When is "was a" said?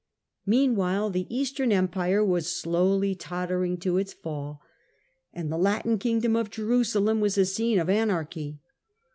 7.21-7.45